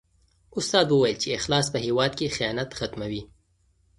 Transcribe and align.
استاد 0.59 0.87
وویل 0.91 1.17
چې 1.23 1.35
اخلاص 1.39 1.65
په 1.73 1.79
هېواد 1.85 2.11
کې 2.19 2.33
خیانت 2.37 2.69
ختموي. 2.79 3.21